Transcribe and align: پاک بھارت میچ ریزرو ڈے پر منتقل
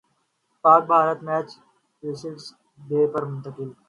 پاک 0.63 0.81
بھارت 0.89 1.19
میچ 1.27 1.47
ریزرو 2.03 2.33
ڈے 2.87 2.99
پر 3.11 3.23
منتقل 3.29 3.69